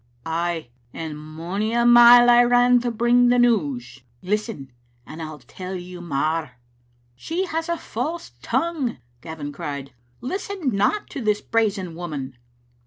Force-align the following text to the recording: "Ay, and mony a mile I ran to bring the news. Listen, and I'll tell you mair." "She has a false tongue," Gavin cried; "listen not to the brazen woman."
"Ay, 0.25 0.69
and 0.95 1.15
mony 1.15 1.73
a 1.73 1.85
mile 1.85 2.27
I 2.27 2.41
ran 2.43 2.79
to 2.79 2.89
bring 2.89 3.27
the 3.27 3.37
news. 3.37 3.99
Listen, 4.23 4.71
and 5.05 5.21
I'll 5.21 5.37
tell 5.37 5.75
you 5.75 6.01
mair." 6.01 6.57
"She 7.15 7.45
has 7.45 7.69
a 7.69 7.77
false 7.77 8.31
tongue," 8.41 8.97
Gavin 9.21 9.51
cried; 9.51 9.93
"listen 10.19 10.71
not 10.75 11.07
to 11.11 11.21
the 11.21 11.39
brazen 11.51 11.93
woman." 11.93 12.35